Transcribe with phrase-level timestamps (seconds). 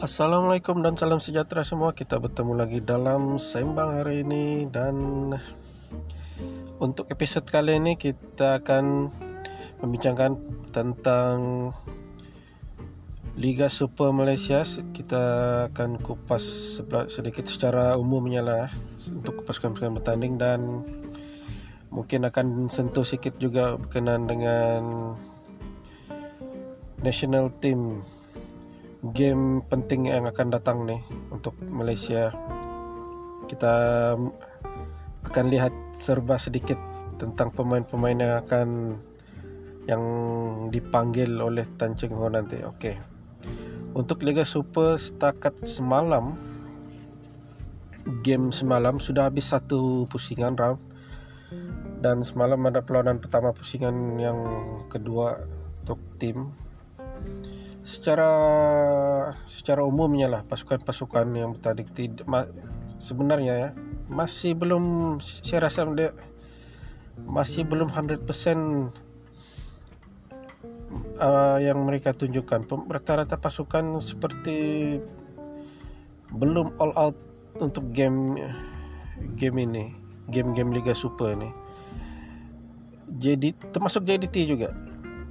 [0.00, 1.92] Assalamualaikum dan salam sejahtera semua.
[1.92, 4.96] Kita bertemu lagi dalam sembang hari ini dan
[6.80, 9.12] untuk episode kali ini kita akan
[9.84, 10.40] membincangkan
[10.72, 11.68] tentang
[13.36, 14.64] Liga Super Malaysia.
[14.64, 15.22] Kita
[15.68, 16.80] akan kupas
[17.12, 18.72] sedikit secara umumnya lah
[19.04, 20.80] untuk pasukan-pasukan bertanding dan
[21.92, 24.80] mungkin akan sentuh sedikit juga berkenaan dengan
[27.04, 28.00] national team
[29.00, 31.00] game penting yang akan datang nih
[31.32, 32.28] untuk Malaysia.
[33.48, 33.74] Kita
[35.24, 36.76] akan lihat serba sedikit
[37.16, 38.68] tentang pemain-pemain yang akan
[39.88, 40.02] yang
[40.68, 42.60] dipanggil oleh Tan Cheng Ho nanti.
[42.60, 42.96] Okey.
[43.96, 46.36] Untuk Liga Super setakat semalam
[48.22, 50.80] game semalam sudah habis satu pusingan round
[52.00, 54.38] dan semalam ada perlawanan pertama pusingan yang
[54.88, 55.44] kedua
[55.84, 56.48] untuk tim
[57.80, 58.30] secara
[59.48, 62.44] secara umumnya lah pasukan-pasukan yang bertanding tidak ma,
[63.00, 63.68] sebenarnya ya
[64.12, 65.88] masih belum saya rasa
[67.24, 68.20] masih belum 100%
[71.20, 72.66] uh, yang mereka tunjukkan.
[72.88, 74.98] Rata-rata pasukan seperti
[76.30, 77.16] belum all out
[77.58, 78.38] untuk game
[79.34, 79.92] game ini
[80.30, 81.50] game-game Liga Super ini.
[83.18, 84.70] Jadi termasuk JDT juga.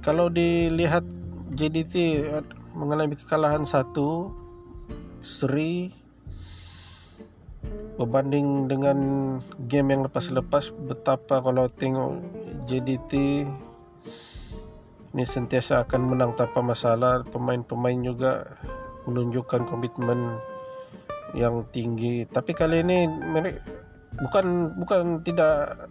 [0.04, 1.04] Kalau dilihat
[1.50, 2.26] JDT
[2.78, 4.30] mengalami kekalahan satu
[5.20, 5.90] seri
[7.98, 8.98] berbanding dengan
[9.68, 12.22] game yang lepas-lepas betapa kalau tengok
[12.64, 13.44] JDT
[15.10, 17.26] ini sentiasa akan menang tanpa masalah.
[17.26, 18.46] Pemain-pemain juga
[19.10, 20.38] menunjukkan komitmen
[21.34, 22.30] yang tinggi.
[22.30, 23.58] Tapi kali ini mereka
[24.22, 24.46] bukan
[24.78, 25.82] bukan tidak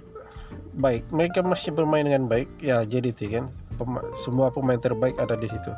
[0.80, 1.04] baik.
[1.12, 2.48] Mereka masih bermain dengan baik.
[2.64, 3.52] Ya JDT kan
[4.20, 5.72] semua pemain terbaik ada di situ.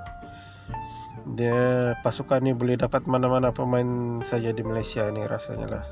[1.38, 5.86] Dia pasukan ini boleh dapat mana-mana pemain saja di Malaysia ini rasanya lah.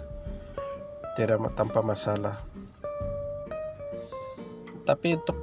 [1.14, 2.42] Tidak tanpa masalah.
[4.90, 5.38] Tapi untuk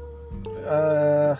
[0.67, 1.35] uh,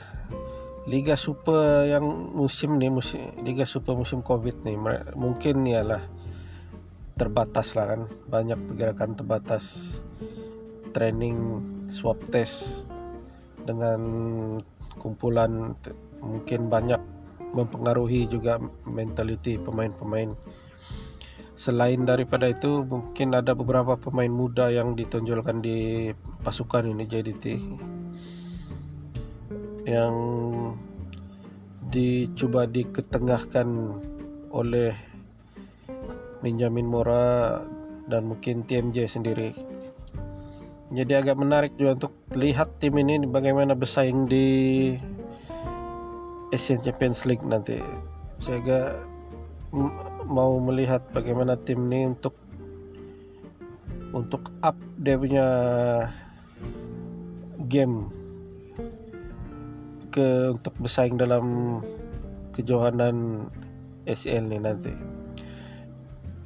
[0.87, 2.07] Liga Super yang
[2.39, 4.79] musim ni musim Liga Super musim Covid ni
[5.19, 6.07] mungkin ialah
[7.19, 8.01] terbatas lah kan
[8.31, 9.99] banyak pergerakan terbatas
[10.95, 11.59] training
[11.91, 12.87] swab test
[13.67, 13.99] dengan
[14.99, 15.77] kumpulan
[16.21, 17.01] mungkin banyak
[17.55, 20.35] mempengaruhi juga mentaliti pemain-pemain.
[21.57, 26.13] Selain daripada itu mungkin ada beberapa pemain muda yang ditonjolkan di
[26.45, 27.45] pasukan ini JDT
[29.89, 30.15] yang
[31.89, 33.69] dicoba diketengahkan
[34.53, 34.93] oleh
[36.45, 37.63] Benjamin Mora
[38.05, 39.57] dan mungkin TMJ sendiri
[40.95, 44.47] jadi agak menarik juga untuk lihat tim ini bagaimana bersaing di
[46.55, 47.83] Asian Champions League nanti.
[48.39, 48.89] Saya agak
[50.31, 52.39] mau melihat bagaimana tim ini untuk
[54.15, 55.47] untuk up dia punya
[57.67, 58.07] game
[60.15, 61.79] ke untuk bersaing dalam
[62.55, 63.51] kejohanan
[64.07, 64.95] SL ni nanti.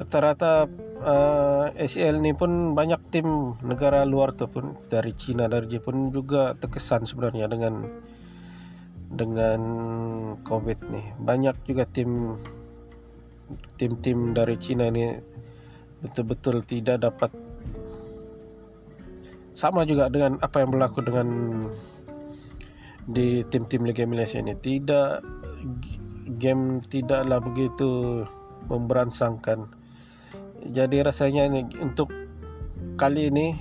[0.00, 0.64] Rata-rata
[1.00, 6.52] uh, eh, ACL ni pun banyak tim negara luar pun dari China dari Jepun juga
[6.56, 7.88] terkesan sebenarnya dengan
[9.10, 9.60] dengan
[10.44, 11.02] COVID ni.
[11.18, 12.38] Banyak juga tim
[13.74, 15.18] tim-tim dari China ini
[16.00, 17.34] betul-betul tidak dapat
[19.52, 21.28] sama juga dengan apa yang berlaku dengan
[23.10, 25.26] di tim-tim Liga Malaysia ini tidak
[26.38, 28.22] game tidaklah begitu
[28.70, 29.79] memberansangkan
[30.66, 32.12] jadi rasanya ini untuk
[33.00, 33.56] kali ini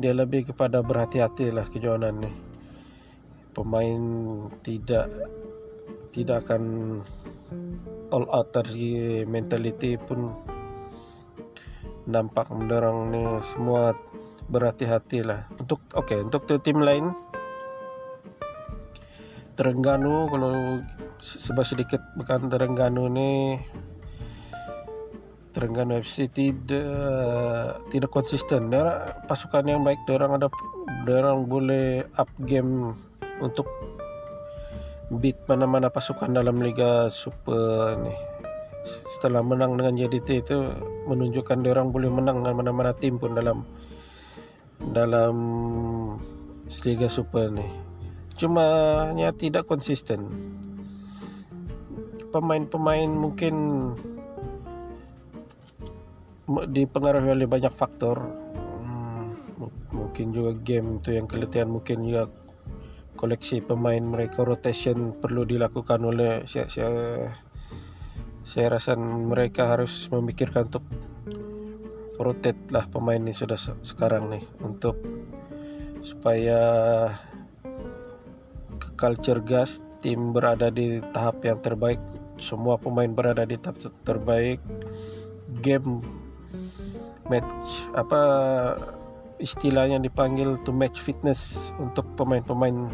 [0.00, 2.32] dia lebih kepada berhati-hati lah kejohanan ni
[3.52, 4.02] pemain
[4.64, 5.12] tidak
[6.12, 6.62] tidak akan
[8.12, 10.32] all out dari mentality pun
[12.08, 13.22] nampak mendorong ni
[13.52, 13.96] semua
[14.52, 15.48] berhati-hati lah.
[15.56, 17.14] Untuk okey untuk tim lain
[19.52, 20.80] Terengganu kalau
[21.20, 23.60] sebab sedikit bukan Terengganu ni
[25.52, 28.72] Terengganu FC tidak tidak konsisten.
[28.72, 30.48] Dia pasukan yang baik, dia orang ada
[31.04, 32.96] dia orang boleh up game
[33.44, 33.68] untuk
[35.12, 38.16] beat mana-mana pasukan dalam Liga Super ni.
[38.82, 40.58] Setelah menang dengan JDT itu
[41.06, 43.68] menunjukkan dia orang boleh menang dengan mana-mana tim pun dalam
[44.80, 45.36] dalam
[46.88, 47.68] Liga Super ni.
[48.40, 48.64] Cuma
[49.12, 50.32] hanya tidak konsisten.
[52.32, 53.54] Pemain-pemain mungkin
[56.48, 58.18] dipengaruhi oleh banyak faktor.
[58.82, 59.34] Hmm,
[59.94, 62.30] mungkin juga game itu yang keletihan mungkin juga
[63.14, 66.42] koleksi pemain mereka rotation perlu dilakukan oleh
[68.42, 70.84] saya rasa mereka harus memikirkan untuk
[72.18, 74.98] rotate lah pemain ini sudah sekarang nih untuk
[76.02, 76.58] supaya
[78.98, 82.02] culture gas tim berada di tahap yang terbaik
[82.42, 84.58] semua pemain berada di tahap terbaik.
[85.62, 86.02] Game
[87.32, 87.48] match
[87.96, 88.20] apa
[89.40, 92.92] istilahnya dipanggil to match fitness untuk pemain-pemain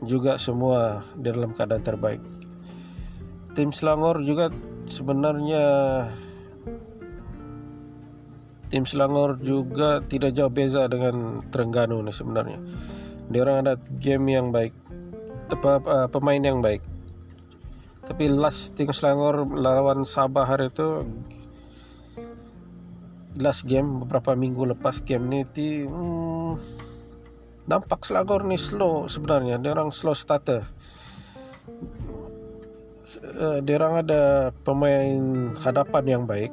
[0.00, 2.22] juga semua dalam keadaan terbaik
[3.54, 4.50] tim Selangor juga
[4.90, 5.64] sebenarnya
[8.68, 12.58] tim Selangor juga tidak jauh beza dengan Terengganu nih sebenarnya.
[13.30, 14.74] Dia orang ada game yang baik,
[15.46, 16.82] tepat uh, pemain yang baik.
[18.04, 21.06] Tapi last tim Selangor lawan Sabah hari itu
[23.40, 26.52] last game beberapa minggu lepas game ini ti hmm,
[27.66, 29.58] nampak Selangor nih slow sebenarnya.
[29.58, 30.66] Dia orang slow starter.
[33.14, 36.50] Uh, dia orang ada pemain hadapan yang baik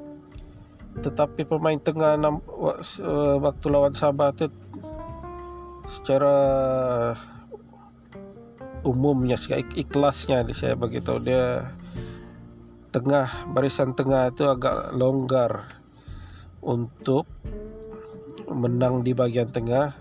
[0.99, 4.51] tetapi pemain tengah eh, waktu lawan Sabah itu
[5.87, 6.35] secara
[8.83, 11.71] umumnya ikhlasnya saya begitu dia
[12.91, 15.80] tengah barisan tengah itu agak longgar
[16.61, 17.25] untuk
[18.51, 19.95] menang di bagian tengah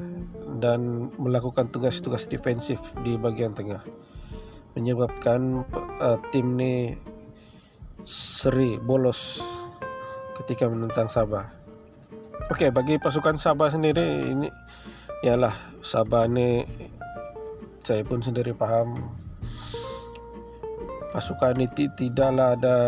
[0.60, 3.80] dan melakukan tugas-tugas defensif di bagian tengah
[4.74, 5.66] menyebabkan
[5.98, 6.94] uh, tim ini
[8.06, 9.42] seri bolos
[10.40, 11.52] ketika menentang Sabah.
[12.48, 14.48] Oke, bagi pasukan Sabah sendiri ini
[15.26, 15.52] ialah
[15.84, 16.64] Sabah ini
[17.84, 19.10] saya pun sendiri paham
[21.10, 21.66] pasukan ini
[21.96, 22.78] tidaklah ada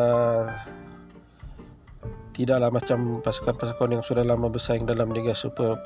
[2.32, 5.76] tidaklah macam pasukan-pasukan yang sudah lama bersaing dalam Liga Super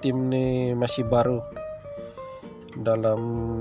[0.00, 1.44] tim ini masih baru
[2.80, 3.20] dalam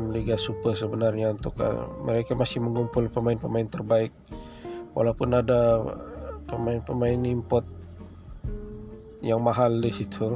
[0.09, 4.15] Liga Super sebenarnya untuk uh, mereka masih mengumpul pemain-pemain terbaik
[4.97, 5.83] walaupun ada
[6.49, 7.65] pemain-pemain import
[9.21, 10.35] yang mahal di situ.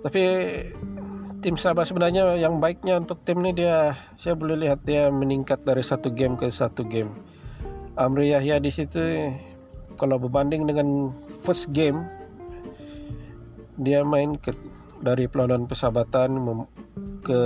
[0.00, 0.22] Tapi
[1.40, 5.80] tim Sabah sebenarnya yang baiknya untuk tim ini dia saya boleh lihat dia meningkat dari
[5.84, 7.12] satu game ke satu game.
[7.96, 9.00] Amri Yahya di situ
[10.00, 11.12] kalau berbanding dengan
[11.44, 12.08] first game
[13.76, 14.56] dia main ke
[15.04, 16.40] dari perlawanan persahabatan
[17.20, 17.42] ke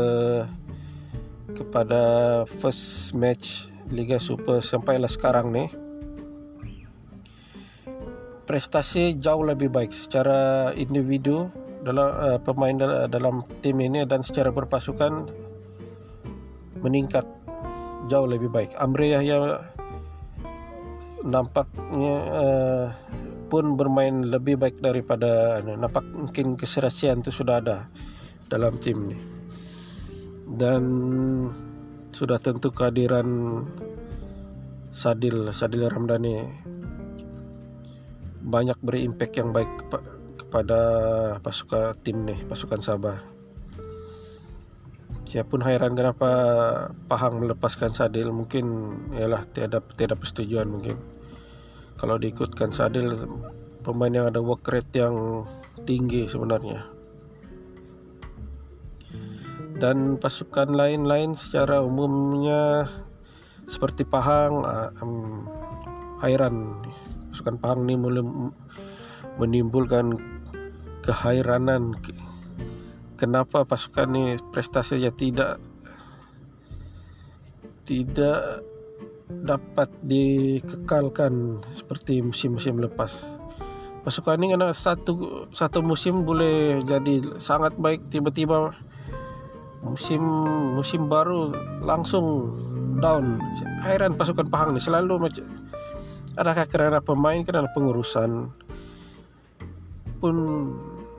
[1.59, 2.03] kepada
[2.47, 5.69] first match Liga Super sampailah sekarang nih
[8.47, 11.51] prestasi jauh lebih baik secara individu
[11.85, 15.29] dalam uh, pemain dal dalam tim ini dan secara berpasukan
[16.81, 17.25] meningkat
[18.09, 18.77] jauh lebih baik.
[18.77, 19.61] Amri Yahya
[21.25, 22.87] nampaknya uh,
[23.49, 27.89] pun bermain lebih baik daripada uh, nampak mungkin keserasian itu sudah ada
[28.53, 29.19] dalam tim ini.
[30.45, 30.85] Dan
[32.13, 33.27] sudah tentu kehadiran
[34.95, 36.47] Sadil Sadil Ramdhani
[38.45, 39.71] banyak beri impact yang baik
[40.39, 40.81] kepada
[41.41, 43.19] pasukan tim nih pasukan Sabah.
[45.35, 46.31] Saya pun heran kenapa
[47.11, 51.14] Pahang melepaskan Sadil mungkin ialah tiada tiada persetujuan mungkin.
[51.95, 53.27] Kalau diikutkan Sadil
[53.85, 55.47] pemain yang ada work rate yang
[55.85, 56.85] tinggi sebenarnya.
[59.79, 62.89] Dan pasukan lain-lain secara umumnya
[63.67, 64.63] seperti Pahang
[65.03, 65.49] um,
[67.31, 68.23] pasukan Pahang ini mulai
[69.37, 70.15] menimbulkan
[71.03, 71.93] kehairanan
[73.19, 75.61] kenapa pasukan ini prestasinya tidak
[77.85, 78.65] tidak
[79.45, 83.13] dapat dikekalkan seperti musim-musim lepas.
[84.01, 88.73] Pasukan ini karena satu satu musim boleh jadi sangat baik tiba-tiba
[89.85, 90.21] musim
[90.77, 91.53] musim baru
[91.85, 92.57] langsung
[93.01, 93.37] down.
[93.85, 95.45] Heran pasukan Pahang ini selalu macam
[96.41, 98.49] adakah karena pemain karena pengurusan
[100.19, 100.37] pun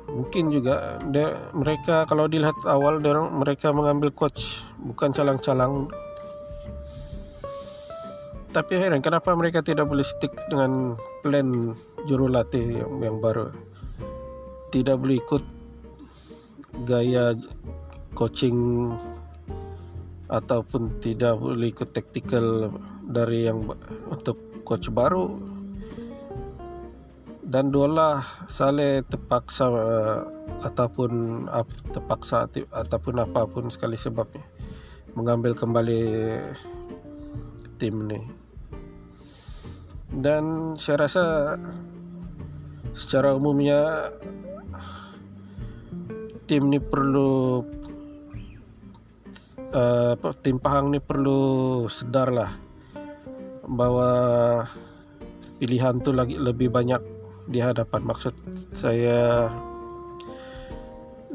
[0.10, 0.98] mungkin juga
[1.54, 2.98] mereka kalau dilihat awal
[3.30, 5.92] mereka mengambil coach bukan calang-calang
[8.56, 11.76] tapi heran kenapa mereka tidak boleh stick dengan plan
[12.08, 13.52] jurulatih yang, yang baru?
[14.72, 15.44] Tidak boleh ikut
[16.88, 17.36] gaya
[18.16, 18.56] coaching
[20.32, 22.72] ataupun tidak boleh ikut tactical
[23.04, 23.68] dari yang
[24.08, 25.36] untuk coach baru.
[27.44, 30.24] Dan Dola Saleh terpaksa uh,
[30.64, 31.44] ataupun
[31.92, 34.42] terpaksa ataupun apapun sekali sebabnya
[35.14, 36.02] mengambil kembali
[37.78, 38.35] tim ini
[40.16, 41.24] dan saya rasa
[42.96, 44.12] secara umumnya
[46.48, 47.66] tim ini perlu
[49.76, 52.52] uh, tim Pahang ini perlu sedar lah
[53.66, 54.10] bahwa
[55.58, 57.02] pilihan tuh lagi lebih banyak
[57.50, 58.02] di hadapan.
[58.06, 58.34] Maksud
[58.78, 59.50] saya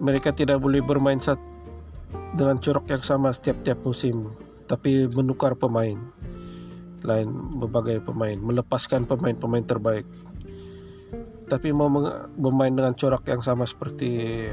[0.00, 1.20] mereka tidak boleh bermain
[2.32, 4.32] dengan corok yang sama setiap-tiap musim
[4.64, 5.98] tapi menukar pemain
[7.02, 10.06] lain berbagai pemain melepaskan pemain-pemain terbaik.
[11.50, 11.90] Tapi mau
[12.38, 14.46] bermain dengan corak yang sama seperti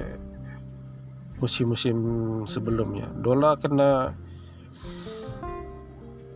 [1.37, 1.97] musim-musim
[2.49, 3.13] sebelumnya.
[3.13, 4.17] Dola kena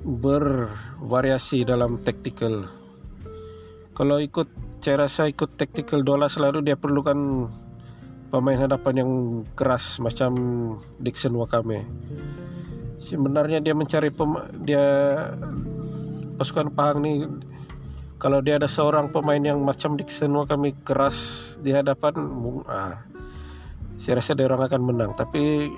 [0.05, 2.69] bervariasi dalam tactical.
[3.93, 4.49] Kalau ikut
[4.81, 7.45] saya rasa ikut tactical Dola selalu dia perlukan
[8.33, 9.11] pemain hadapan yang
[9.53, 10.33] keras macam
[10.97, 11.85] Dixon Wakame.
[12.97, 14.85] Sebenarnya dia mencari pem dia
[16.37, 17.27] pasukan Pahang ni
[18.21, 22.13] kalau dia ada seorang pemain yang macam Dixon kami keras di hadapan
[22.69, 23.01] ah,
[23.97, 25.11] saya rasa dia orang akan menang.
[25.17, 25.73] Tapi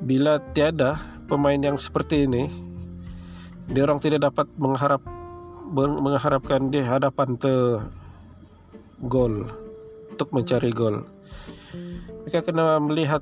[0.00, 0.96] bila tiada
[1.28, 2.48] pemain yang seperti ini
[3.68, 5.04] dia orang tidak dapat mengharap
[5.76, 7.80] mengharapkan di hadapan te
[9.04, 9.52] gol
[10.16, 11.04] untuk mencari gol.
[12.24, 13.20] Mereka kena melihat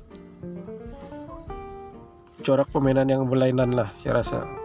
[2.43, 4.62] corak permainan yang berlainan lah saya rasa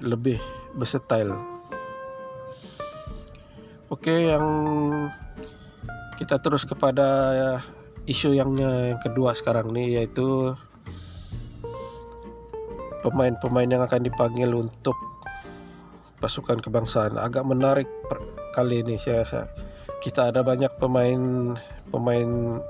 [0.00, 0.40] lebih
[0.76, 1.32] versatile.
[3.90, 4.46] Oke, yang
[6.20, 7.08] kita terus kepada
[8.06, 10.54] isu yang, yang kedua sekarang nih yaitu
[13.00, 14.96] pemain-pemain yang akan dipanggil untuk
[16.20, 17.16] pasukan kebangsaan.
[17.16, 18.20] Agak menarik per,
[18.52, 19.42] kali ini saya rasa.
[20.00, 21.56] Kita ada banyak pemain
[21.92, 22.60] pemain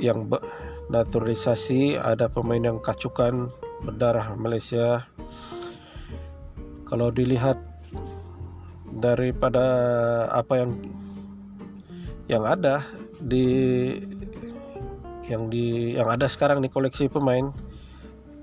[0.00, 0.28] yang
[0.88, 3.52] naturalisasi, ada pemain yang kacukan
[3.84, 5.08] berdarah Malaysia
[6.90, 7.56] kalau dilihat
[8.90, 9.64] daripada
[10.34, 10.70] apa yang
[12.26, 12.82] yang ada
[13.22, 13.46] di
[15.30, 17.54] yang di yang ada sekarang di koleksi pemain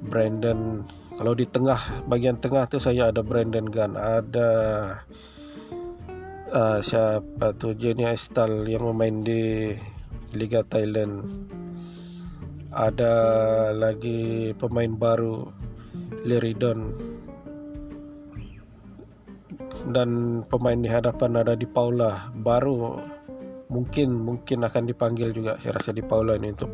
[0.08, 0.88] Brandon
[1.20, 4.50] kalau di tengah bagian tengah tuh saya ada Brandon Gunn ada
[6.52, 9.74] uh, siapa tuh Jenny Estal yang memain di
[10.36, 11.24] Liga Thailand.
[12.78, 13.14] Ada
[13.74, 15.50] lagi pemain baru
[16.28, 16.94] Liridon
[19.92, 22.32] dan pemain di hadapan ada di Paula.
[22.36, 23.00] Baru
[23.68, 26.72] mungkin mungkin akan dipanggil juga saya rasa di Paula ini untuk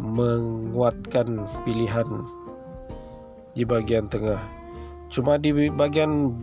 [0.00, 1.28] menguatkan
[1.62, 2.08] pilihan
[3.54, 4.40] di bagian tengah.
[5.08, 6.34] Cuma di bagian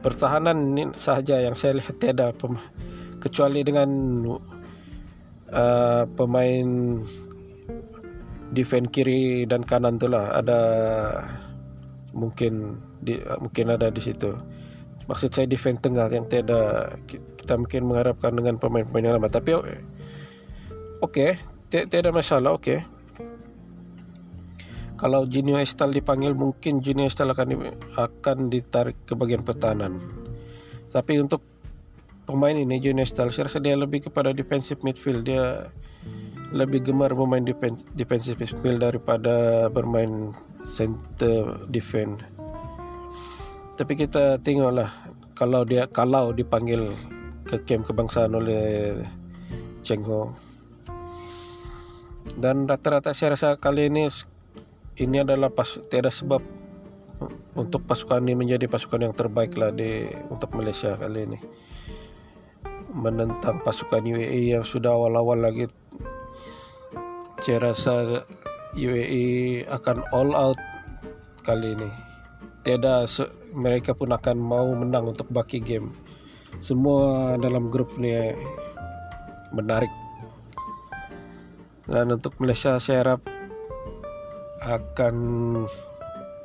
[0.00, 2.40] pertahanan ini saja yang saya lihat tidak
[3.20, 3.90] kecuali dengan
[5.52, 6.68] uh, pemain
[8.54, 10.60] defense kiri dan kanan itulah ada
[12.14, 14.32] mungkin di, mungkin ada di situ
[15.06, 19.70] maksud saya defense tengah yang tidak kita mungkin mengharapkan dengan pemain-pemain yang lama tapi oke
[21.00, 21.38] okay,
[21.70, 22.78] tidak masalah oke okay.
[24.98, 30.00] kalau Junior Estal dipanggil mungkin Junior Estal akan akan ditarik ke bagian pertahanan.
[30.88, 31.44] Tapi untuk
[32.24, 35.28] pemain ini Junior Estal saya rasa dia lebih kepada defensive midfield.
[35.28, 35.68] Dia
[36.48, 37.44] lebih gemar bermain
[37.92, 40.32] defensive midfield daripada bermain
[40.64, 42.24] center defense
[43.76, 44.88] tapi kita tengoklah
[45.36, 46.96] kalau dia kalau dipanggil
[47.44, 48.96] ke camp kebangsaan oleh
[49.86, 50.34] Cheng Ho.
[52.34, 54.10] Dan rata-rata saya rasa kali ini
[54.98, 56.42] ini adalah pas tiada sebab
[57.54, 61.38] untuk pasukan ini menjadi pasukan yang terbaik lah di untuk Malaysia kali ini.
[62.96, 65.68] Menentang pasukan UAE yang sudah awal-awal lagi
[67.44, 68.24] saya rasa
[68.74, 70.58] UAE akan all out
[71.46, 71.90] kali ini.
[72.66, 73.06] Tiada
[73.56, 75.96] mereka pun akan mau menang untuk baki game.
[76.60, 78.12] Semua dalam grup ni
[79.56, 79.90] menarik.
[81.88, 83.20] Dan untuk Malaysia saya harap
[84.60, 85.16] akan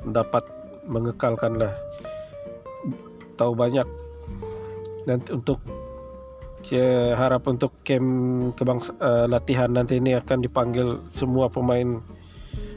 [0.08, 0.44] dapat
[0.88, 1.74] mengekalkan lah.
[3.36, 3.86] Tahu banyak.
[5.04, 5.60] Dan untuk
[6.62, 11.98] saya harap untuk camp kebangsa, uh, latihan nanti ini akan dipanggil semua pemain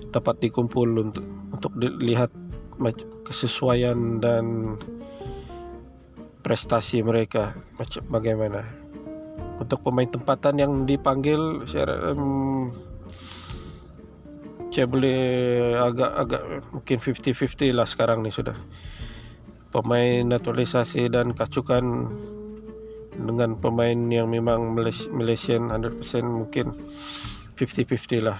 [0.09, 2.33] dapat dikumpul untuk untuk dilihat
[3.25, 4.75] kesesuaian dan
[6.45, 8.61] prestasi mereka macam bagaimana?
[9.55, 12.69] Untuk pemain tempatan yang dipanggil saya um,
[14.69, 15.19] saya boleh
[15.79, 16.41] agak-agak
[16.75, 18.59] mungkin 50-50 lah sekarang ni sudah.
[19.71, 21.83] Pemain naturalisasi dan kacukan
[23.15, 24.75] dengan pemain yang memang
[25.15, 26.75] Malaysian 100% mungkin
[27.55, 28.39] 50-50 lah.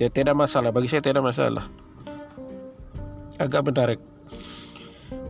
[0.00, 0.72] Dia tidak masalah.
[0.72, 1.85] Bagi saya tidak masalah
[3.36, 4.00] agak menarik.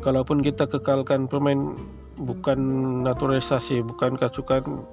[0.01, 1.75] Kalaupun kita kekalkan pemain
[2.17, 2.59] bukan
[3.05, 4.87] naturalisasi, bukan kacukan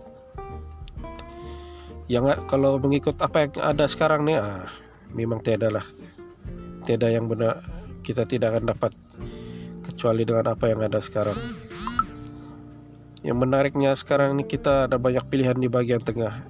[2.11, 4.67] yang kalau mengikut apa yang ada sekarang ni, ah,
[5.13, 5.85] memang tiada lah.
[6.83, 7.63] tidak yang benar
[8.03, 8.91] kita tidak akan dapat
[9.87, 11.39] kecuali dengan apa yang ada sekarang
[13.23, 16.43] yang menariknya sekarang ini kita ada banyak pilihan di bagian tengah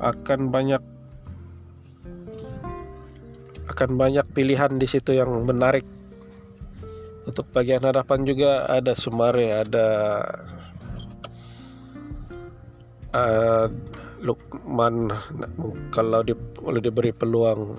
[0.00, 0.80] akan banyak
[3.68, 5.84] akan banyak pilihan di situ yang menarik.
[7.28, 9.88] Untuk bagian hadapan juga ada Sumare ada
[13.12, 13.66] uh,
[14.24, 15.12] Lukman.
[15.92, 17.76] Kalau di, boleh diberi peluang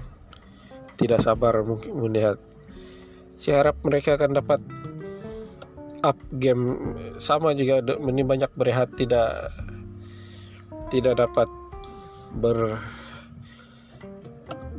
[1.02, 2.38] tidak sabar mungkin melihat.
[3.40, 4.62] Saya harap mereka akan dapat
[6.06, 6.94] up game.
[7.18, 9.50] Sama juga ini banyak berehat tidak
[10.94, 11.50] tidak dapat
[12.38, 12.78] ber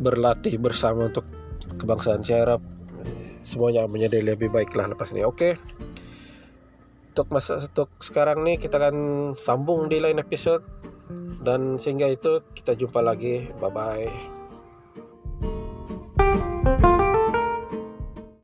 [0.01, 1.29] berlatih bersama untuk
[1.77, 2.63] kebangsaan saya harap
[3.45, 5.23] semuanya menjadi lebih baik lah lepas ini.
[5.25, 5.61] Oke.
[7.11, 8.97] Untuk masa untuk sekarang nih kita akan
[9.37, 10.65] sambung di lain episode.
[11.41, 13.49] Dan sehingga itu kita jumpa lagi.
[13.61, 14.40] Bye bye